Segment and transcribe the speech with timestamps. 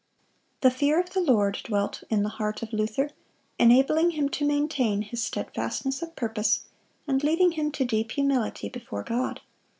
[0.61, 3.11] The fear of the Lord dwelt in the heart of Luther,
[3.59, 6.61] enabling him to maintain his steadfastness of purpose,
[7.07, 9.41] and leading him to deep humility before God.